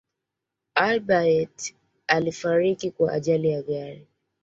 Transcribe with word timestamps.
albert 0.75 1.73
alifariki 2.07 2.91
kwa 2.91 3.11
ajari 3.13 3.49
ya 3.49 3.61
gari 3.63 4.07